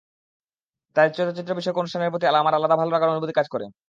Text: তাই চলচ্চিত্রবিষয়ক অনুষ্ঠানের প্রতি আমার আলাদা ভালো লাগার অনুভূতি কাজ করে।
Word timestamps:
তাই 0.95 1.07
চলচ্চিত্রবিষয়ক 1.15 1.77
অনুষ্ঠানের 1.77 2.11
প্রতি 2.11 2.25
আমার 2.33 2.53
আলাদা 2.53 2.75
ভালো 2.77 2.91
লাগার 2.91 3.11
অনুভূতি 3.11 3.33
কাজ 3.35 3.47
করে। 3.49 3.65